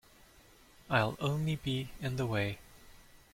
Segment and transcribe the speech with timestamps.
[0.89, 2.57] I'll only be in the way.